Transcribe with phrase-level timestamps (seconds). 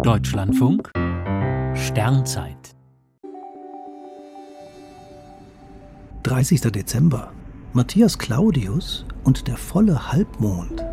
[0.00, 0.90] Deutschlandfunk
[1.74, 2.74] Sternzeit
[6.24, 6.60] 30.
[6.62, 7.30] Dezember.
[7.72, 10.84] Matthias Claudius und der volle Halbmond.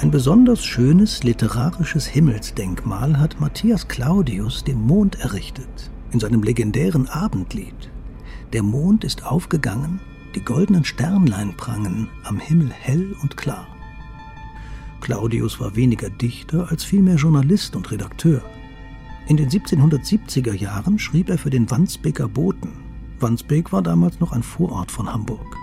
[0.00, 7.90] Ein besonders schönes literarisches Himmelsdenkmal hat Matthias Claudius dem Mond errichtet, in seinem legendären Abendlied.
[8.54, 10.00] Der Mond ist aufgegangen,
[10.34, 13.66] die goldenen Sternlein prangen am Himmel hell und klar.
[15.00, 18.42] Claudius war weniger Dichter als vielmehr Journalist und Redakteur.
[19.28, 22.72] In den 1770er Jahren schrieb er für den Wandsbeker Boten.
[23.20, 25.56] Wandsbek war damals noch ein Vorort von Hamburg.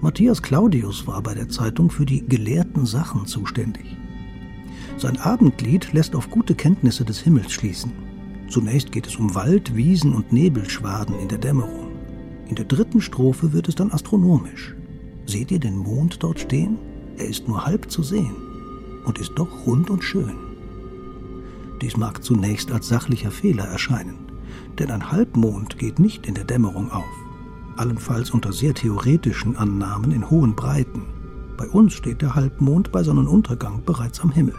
[0.00, 3.96] Matthias Claudius war bei der Zeitung für die gelehrten Sachen zuständig.
[4.96, 7.92] Sein Abendlied lässt auf gute Kenntnisse des Himmels schließen.
[8.48, 11.88] Zunächst geht es um Wald, Wiesen und Nebelschwaden in der Dämmerung.
[12.48, 14.74] In der dritten Strophe wird es dann astronomisch.
[15.26, 16.78] Seht ihr den Mond dort stehen?
[17.18, 18.47] Er ist nur halb zu sehen
[19.04, 20.36] und ist doch rund und schön.
[21.80, 24.18] Dies mag zunächst als sachlicher Fehler erscheinen,
[24.78, 27.04] denn ein Halbmond geht nicht in der Dämmerung auf
[27.78, 31.02] allenfalls unter sehr theoretischen Annahmen in hohen Breiten.
[31.56, 34.54] Bei uns steht der Halbmond bei Sonnenuntergang bereits am Himmel.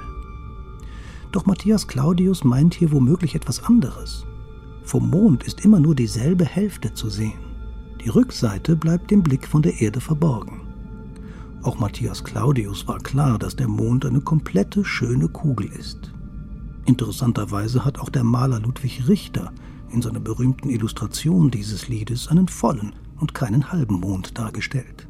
[1.32, 4.26] Doch Matthias Claudius meint hier womöglich etwas anderes.
[4.84, 7.40] Vom Mond ist immer nur dieselbe Hälfte zu sehen.
[8.04, 10.59] Die Rückseite bleibt dem Blick von der Erde verborgen.
[11.64, 16.14] Auch Matthias Claudius war klar, dass der Mond eine komplette schöne Kugel ist.
[16.86, 19.52] Interessanterweise hat auch der Maler Ludwig Richter
[19.92, 25.08] in seiner berühmten Illustration dieses Liedes einen vollen, und keinen halben Mond dargestellt.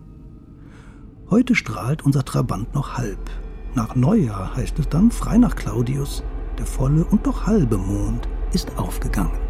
[1.30, 3.30] Heute strahlt unser Trabant noch halb.
[3.75, 6.23] Nach Neujahr heißt es dann frei nach Claudius,
[6.58, 9.48] der volle und doch halbe Mond ist aufgegangen.